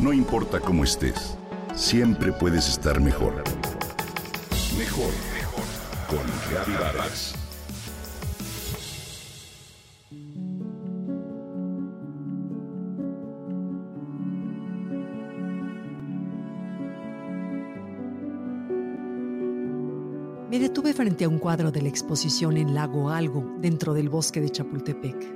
No 0.00 0.12
importa 0.12 0.60
cómo 0.60 0.84
estés, 0.84 1.36
siempre 1.74 2.30
puedes 2.30 2.68
estar 2.68 3.00
mejor. 3.00 3.42
Mejor, 4.78 5.10
mejor. 5.34 5.64
Con 6.08 6.24
Reavivadas. 6.52 7.34
Me 20.48 20.60
detuve 20.60 20.92
frente 20.92 21.24
a 21.24 21.28
un 21.28 21.40
cuadro 21.40 21.72
de 21.72 21.82
la 21.82 21.88
exposición 21.88 22.56
en 22.56 22.72
Lago 22.72 23.10
Algo, 23.10 23.56
dentro 23.60 23.94
del 23.94 24.08
bosque 24.08 24.40
de 24.40 24.50
Chapultepec. 24.50 25.34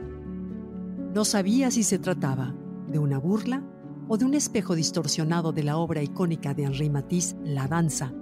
No 1.12 1.24
sabía 1.24 1.72
si 1.72 1.82
se 1.82 1.98
trataba 1.98 2.54
de 2.86 3.00
una 3.00 3.18
burla 3.18 3.64
o 4.08 4.16
de 4.16 4.24
un 4.24 4.34
espejo 4.34 4.74
distorsionado 4.74 5.52
de 5.52 5.62
la 5.62 5.76
obra 5.76 6.02
icónica 6.02 6.54
de 6.54 6.64
Henri 6.64 6.90
Matisse, 6.90 7.36
La 7.44 7.68
Danza, 7.68 8.12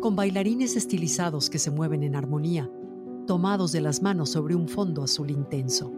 con 0.00 0.16
bailarines 0.16 0.76
estilizados 0.76 1.50
que 1.50 1.58
se 1.58 1.70
mueven 1.70 2.02
en 2.02 2.16
armonía, 2.16 2.70
tomados 3.26 3.72
de 3.72 3.80
las 3.80 4.02
manos 4.02 4.30
sobre 4.30 4.54
un 4.54 4.68
fondo 4.68 5.02
azul 5.02 5.30
intenso. 5.30 5.92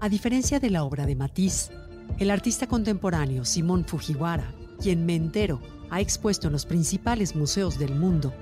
A 0.00 0.08
diferencia 0.08 0.58
de 0.58 0.70
la 0.70 0.84
obra 0.84 1.06
de 1.06 1.14
Matisse, 1.14 1.70
el 2.18 2.30
artista 2.30 2.66
contemporáneo 2.66 3.44
Simón 3.44 3.84
Fujiwara, 3.84 4.52
quien 4.80 5.06
me 5.06 5.14
entero 5.14 5.60
ha 5.90 6.00
expuesto 6.00 6.48
en 6.48 6.52
los 6.54 6.66
principales 6.66 7.36
museos 7.36 7.78
del 7.78 7.94
mundo, 7.94 8.32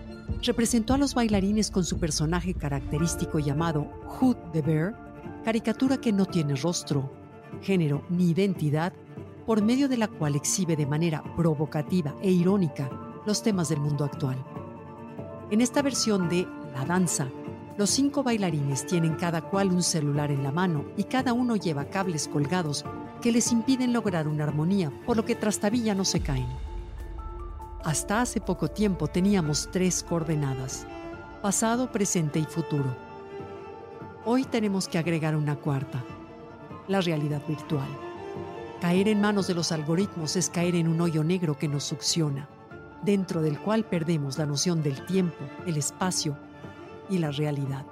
representó 0.43 0.95
a 0.95 0.99
los 0.99 1.15
bailarines 1.15 1.71
con 1.71 1.85
su 1.85 1.99
personaje 1.99 2.55
característico 2.55 3.39
llamado 3.39 3.91
Hood 4.07 4.37
the 4.53 4.63
Bear, 4.63 4.95
caricatura 5.45 6.01
que 6.01 6.13
no 6.13 6.25
tiene 6.25 6.55
rostro, 6.57 7.20
género 7.63 8.03
ni 8.09 8.31
identidad, 8.31 8.93
por 9.47 9.63
medio 9.63 9.89
de 9.89 9.97
la 9.97 10.09
cual 10.09 10.37
exhibe 10.37 10.77
de 10.77 10.87
manera 10.87 11.23
provocativa 11.37 12.15
e 12.23 12.31
irónica 12.31 12.91
los 13.27 13.43
temas 13.43 13.69
del 13.69 13.81
mundo 13.81 14.05
actual. 14.05 14.37
En 15.51 15.61
esta 15.61 15.83
versión 15.83 16.29
de 16.29 16.47
La 16.73 16.85
danza, 16.85 17.29
los 17.77 17.91
cinco 17.91 18.23
bailarines 18.23 18.87
tienen 18.87 19.15
cada 19.15 19.41
cual 19.41 19.73
un 19.73 19.83
celular 19.83 20.31
en 20.31 20.45
la 20.45 20.53
mano 20.53 20.85
y 20.97 21.05
cada 21.05 21.33
uno 21.33 21.57
lleva 21.57 21.87
cables 21.87 22.29
colgados 22.29 22.85
que 23.21 23.33
les 23.33 23.51
impiden 23.53 23.93
lograr 23.93 24.29
una 24.29 24.45
armonía, 24.45 24.93
por 25.07 25.17
lo 25.17 25.25
que 25.25 25.35
trastabilla 25.35 25.95
no 25.95 26.05
se 26.05 26.21
caen. 26.21 26.49
Hasta 27.83 28.21
hace 28.21 28.41
poco 28.41 28.69
tiempo 28.69 29.07
teníamos 29.07 29.69
tres 29.73 30.03
coordenadas, 30.03 30.87
pasado, 31.41 31.91
presente 31.91 32.39
y 32.39 32.45
futuro. 32.45 32.95
Hoy 34.25 34.45
tenemos 34.45 34.87
que 34.87 34.99
agregar 34.99 35.35
una 35.35 35.57
cuarta, 35.57 36.05
la 36.91 37.01
realidad 37.01 37.41
virtual. 37.47 37.89
Caer 38.81 39.07
en 39.09 39.21
manos 39.21 39.47
de 39.47 39.55
los 39.55 39.71
algoritmos 39.71 40.35
es 40.35 40.51
caer 40.51 40.75
en 40.75 40.89
un 40.89 41.01
hoyo 41.01 41.23
negro 41.23 41.57
que 41.57 41.69
nos 41.69 41.85
succiona, 41.85 42.49
dentro 43.03 43.43
del 43.43 43.61
cual 43.61 43.85
perdemos 43.85 44.39
la 44.39 44.47
noción 44.47 44.83
del 44.83 45.07
tiempo, 45.07 45.39
el 45.67 45.77
espacio 45.77 46.37
y 47.09 47.19
la 47.19 47.31
realidad. 47.31 47.87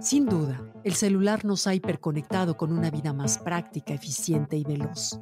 Sin 0.00 0.26
duda, 0.26 0.60
el 0.82 0.94
celular 0.94 1.44
nos 1.44 1.66
ha 1.68 1.74
hiperconectado 1.74 2.56
con 2.56 2.72
una 2.72 2.90
vida 2.90 3.12
más 3.12 3.38
práctica, 3.38 3.94
eficiente 3.94 4.56
y 4.56 4.64
veloz. 4.64 5.20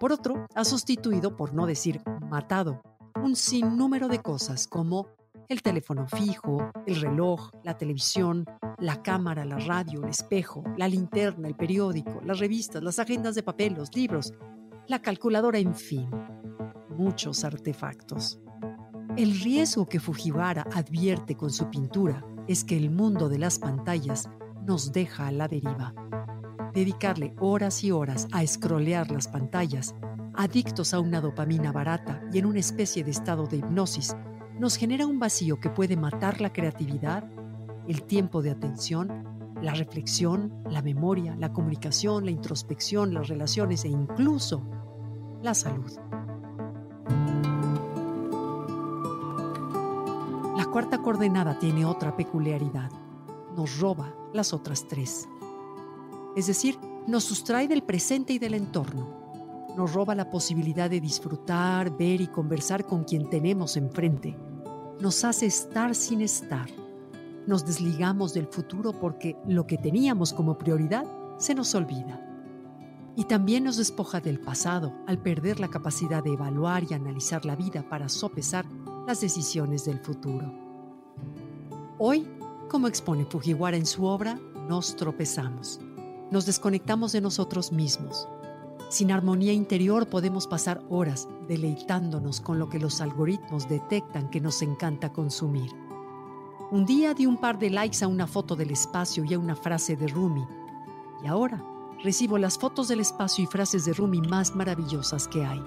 Por 0.00 0.12
otro, 0.12 0.46
ha 0.54 0.64
sustituido, 0.64 1.36
por 1.36 1.52
no 1.52 1.66
decir 1.66 2.00
matado, 2.30 2.80
un 3.22 3.36
sinnúmero 3.36 4.08
de 4.08 4.20
cosas 4.20 4.66
como 4.66 5.08
el 5.48 5.62
teléfono 5.62 6.06
fijo, 6.06 6.70
el 6.86 7.00
reloj, 7.00 7.50
la 7.62 7.76
televisión, 7.76 8.44
la 8.80 9.02
cámara, 9.02 9.44
la 9.44 9.58
radio, 9.58 10.04
el 10.04 10.10
espejo, 10.10 10.62
la 10.76 10.88
linterna, 10.88 11.48
el 11.48 11.54
periódico, 11.54 12.20
las 12.24 12.38
revistas, 12.38 12.82
las 12.82 12.98
agendas 12.98 13.34
de 13.34 13.42
papel, 13.42 13.74
los 13.74 13.94
libros, 13.94 14.32
la 14.86 15.02
calculadora, 15.02 15.58
en 15.58 15.74
fin, 15.74 16.08
muchos 16.96 17.44
artefactos. 17.44 18.40
El 19.16 19.40
riesgo 19.40 19.86
que 19.86 19.98
Fujiwara 19.98 20.64
advierte 20.72 21.36
con 21.36 21.50
su 21.50 21.68
pintura 21.70 22.24
es 22.46 22.62
que 22.62 22.76
el 22.76 22.90
mundo 22.90 23.28
de 23.28 23.38
las 23.38 23.58
pantallas 23.58 24.28
nos 24.64 24.92
deja 24.92 25.26
a 25.26 25.32
la 25.32 25.48
deriva. 25.48 25.92
Dedicarle 26.72 27.34
horas 27.40 27.82
y 27.82 27.90
horas 27.90 28.28
a 28.32 28.42
escrolear 28.42 29.10
las 29.10 29.26
pantallas, 29.26 29.94
adictos 30.34 30.94
a 30.94 31.00
una 31.00 31.20
dopamina 31.20 31.72
barata 31.72 32.22
y 32.32 32.38
en 32.38 32.46
una 32.46 32.60
especie 32.60 33.02
de 33.02 33.10
estado 33.10 33.46
de 33.46 33.56
hipnosis, 33.56 34.16
nos 34.58 34.76
genera 34.76 35.06
un 35.06 35.18
vacío 35.18 35.58
que 35.58 35.70
puede 35.70 35.96
matar 35.96 36.40
la 36.40 36.52
creatividad 36.52 37.28
el 37.88 38.02
tiempo 38.02 38.42
de 38.42 38.50
atención, 38.50 39.24
la 39.62 39.72
reflexión, 39.72 40.52
la 40.68 40.82
memoria, 40.82 41.34
la 41.36 41.52
comunicación, 41.52 42.26
la 42.26 42.30
introspección, 42.30 43.14
las 43.14 43.28
relaciones 43.28 43.84
e 43.84 43.88
incluso 43.88 44.62
la 45.42 45.54
salud. 45.54 45.90
La 50.56 50.66
cuarta 50.70 50.98
coordenada 50.98 51.58
tiene 51.58 51.86
otra 51.86 52.14
peculiaridad. 52.14 52.90
Nos 53.56 53.80
roba 53.80 54.14
las 54.34 54.52
otras 54.52 54.86
tres. 54.86 55.26
Es 56.36 56.46
decir, 56.46 56.78
nos 57.06 57.24
sustrae 57.24 57.68
del 57.68 57.82
presente 57.82 58.34
y 58.34 58.38
del 58.38 58.52
entorno. 58.52 59.08
Nos 59.78 59.94
roba 59.94 60.14
la 60.14 60.28
posibilidad 60.28 60.90
de 60.90 61.00
disfrutar, 61.00 61.96
ver 61.96 62.20
y 62.20 62.26
conversar 62.26 62.84
con 62.84 63.04
quien 63.04 63.30
tenemos 63.30 63.78
enfrente. 63.78 64.36
Nos 65.00 65.24
hace 65.24 65.46
estar 65.46 65.94
sin 65.94 66.20
estar 66.20 66.68
nos 67.48 67.64
desligamos 67.64 68.34
del 68.34 68.46
futuro 68.46 68.92
porque 68.92 69.34
lo 69.46 69.66
que 69.66 69.78
teníamos 69.78 70.34
como 70.34 70.58
prioridad 70.58 71.06
se 71.38 71.54
nos 71.54 71.74
olvida. 71.74 72.22
Y 73.16 73.24
también 73.24 73.64
nos 73.64 73.78
despoja 73.78 74.20
del 74.20 74.38
pasado 74.38 74.92
al 75.06 75.22
perder 75.22 75.58
la 75.58 75.68
capacidad 75.68 76.22
de 76.22 76.34
evaluar 76.34 76.84
y 76.84 76.92
analizar 76.92 77.46
la 77.46 77.56
vida 77.56 77.88
para 77.88 78.10
sopesar 78.10 78.66
las 79.06 79.22
decisiones 79.22 79.86
del 79.86 79.98
futuro. 79.98 80.52
Hoy, 81.96 82.28
como 82.68 82.86
expone 82.86 83.24
Fujiwara 83.24 83.78
en 83.78 83.86
su 83.86 84.04
obra, 84.04 84.38
nos 84.68 84.94
tropezamos. 84.94 85.80
Nos 86.30 86.44
desconectamos 86.44 87.12
de 87.12 87.22
nosotros 87.22 87.72
mismos. 87.72 88.28
Sin 88.90 89.10
armonía 89.10 89.54
interior 89.54 90.06
podemos 90.10 90.46
pasar 90.46 90.84
horas 90.90 91.26
deleitándonos 91.48 92.42
con 92.42 92.58
lo 92.58 92.68
que 92.68 92.78
los 92.78 93.00
algoritmos 93.00 93.70
detectan 93.70 94.28
que 94.28 94.42
nos 94.42 94.60
encanta 94.60 95.14
consumir 95.14 95.87
un 96.70 96.84
día 96.84 97.14
di 97.14 97.24
un 97.24 97.38
par 97.38 97.58
de 97.58 97.70
likes 97.70 98.04
a 98.04 98.08
una 98.08 98.26
foto 98.26 98.54
del 98.54 98.70
espacio 98.70 99.24
y 99.24 99.32
a 99.32 99.38
una 99.38 99.56
frase 99.56 99.96
de 99.96 100.06
Rumi. 100.06 100.44
Y 101.24 101.26
ahora 101.26 101.64
recibo 102.04 102.36
las 102.36 102.58
fotos 102.58 102.88
del 102.88 103.00
espacio 103.00 103.42
y 103.44 103.46
frases 103.46 103.86
de 103.86 103.94
Rumi 103.94 104.20
más 104.20 104.54
maravillosas 104.54 105.26
que 105.28 105.44
hay. 105.44 105.62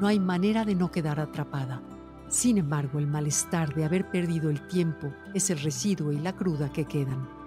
No 0.00 0.06
hay 0.06 0.18
manera 0.18 0.64
de 0.64 0.74
no 0.74 0.90
quedar 0.90 1.20
atrapada. 1.20 1.82
Sin 2.28 2.56
embargo, 2.56 2.98
el 2.98 3.06
malestar 3.06 3.74
de 3.74 3.84
haber 3.84 4.10
perdido 4.10 4.48
el 4.48 4.66
tiempo 4.66 5.12
es 5.34 5.50
el 5.50 5.60
residuo 5.60 6.10
y 6.10 6.18
la 6.18 6.34
cruda 6.34 6.72
que 6.72 6.86
quedan. 6.86 7.41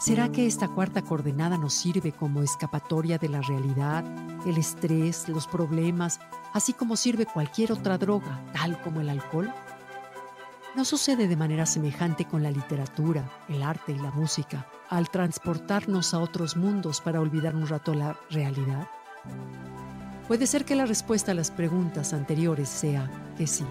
¿Será 0.00 0.32
que 0.32 0.46
esta 0.46 0.66
cuarta 0.66 1.02
coordenada 1.02 1.58
nos 1.58 1.74
sirve 1.74 2.10
como 2.12 2.42
escapatoria 2.42 3.18
de 3.18 3.28
la 3.28 3.42
realidad, 3.42 4.02
el 4.46 4.56
estrés, 4.56 5.28
los 5.28 5.46
problemas, 5.46 6.20
así 6.54 6.72
como 6.72 6.96
sirve 6.96 7.26
cualquier 7.26 7.70
otra 7.70 7.98
droga, 7.98 8.42
tal 8.54 8.80
como 8.80 9.02
el 9.02 9.10
alcohol? 9.10 9.52
¿No 10.74 10.86
sucede 10.86 11.28
de 11.28 11.36
manera 11.36 11.66
semejante 11.66 12.24
con 12.24 12.42
la 12.42 12.50
literatura, 12.50 13.30
el 13.50 13.62
arte 13.62 13.92
y 13.92 13.98
la 13.98 14.10
música, 14.10 14.66
al 14.88 15.10
transportarnos 15.10 16.14
a 16.14 16.20
otros 16.20 16.56
mundos 16.56 17.02
para 17.02 17.20
olvidar 17.20 17.54
un 17.54 17.68
rato 17.68 17.92
la 17.92 18.18
realidad? 18.30 18.88
Puede 20.26 20.46
ser 20.46 20.64
que 20.64 20.76
la 20.76 20.86
respuesta 20.86 21.32
a 21.32 21.34
las 21.34 21.50
preguntas 21.50 22.14
anteriores 22.14 22.70
sea 22.70 23.10
que 23.36 23.46
sí. 23.46 23.66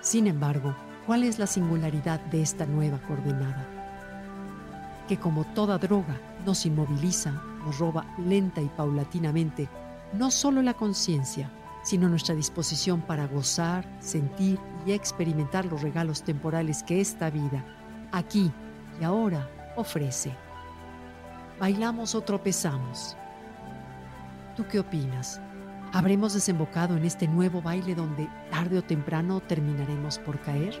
Sin 0.00 0.26
embargo, 0.26 0.74
¿cuál 1.06 1.22
es 1.22 1.38
la 1.38 1.46
singularidad 1.46 2.18
de 2.18 2.42
esta 2.42 2.66
nueva 2.66 2.98
coordenada? 3.06 3.73
Que 5.08 5.18
como 5.18 5.44
toda 5.44 5.78
droga 5.78 6.20
nos 6.44 6.66
inmoviliza, 6.66 7.32
nos 7.64 7.78
roba 7.78 8.06
lenta 8.18 8.60
y 8.60 8.68
paulatinamente 8.68 9.68
no 10.12 10.30
solo 10.30 10.62
la 10.62 10.74
conciencia, 10.74 11.50
sino 11.82 12.08
nuestra 12.08 12.34
disposición 12.34 13.02
para 13.02 13.26
gozar, 13.26 13.86
sentir 14.00 14.58
y 14.86 14.92
experimentar 14.92 15.66
los 15.66 15.82
regalos 15.82 16.22
temporales 16.22 16.82
que 16.82 17.00
esta 17.00 17.30
vida, 17.30 17.64
aquí 18.12 18.50
y 19.00 19.04
ahora, 19.04 19.48
ofrece. 19.76 20.34
¿Bailamos 21.58 22.14
o 22.14 22.20
tropezamos? 22.20 23.16
¿Tú 24.56 24.64
qué 24.68 24.78
opinas? 24.78 25.40
¿Habremos 25.92 26.34
desembocado 26.34 26.96
en 26.96 27.04
este 27.04 27.28
nuevo 27.28 27.60
baile 27.60 27.94
donde 27.94 28.28
tarde 28.50 28.78
o 28.78 28.82
temprano 28.82 29.40
terminaremos 29.40 30.18
por 30.18 30.40
caer? 30.40 30.80